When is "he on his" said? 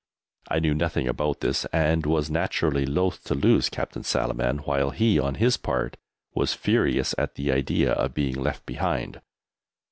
4.89-5.57